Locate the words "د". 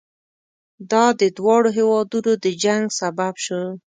1.21-1.21, 2.43-2.45